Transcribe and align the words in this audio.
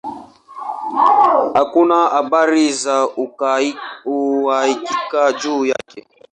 Hakuna 1.55 1.95
habari 2.09 2.73
za 2.73 3.07
uhakika 4.05 5.33
juu 5.33 5.65
yake. 5.65 6.07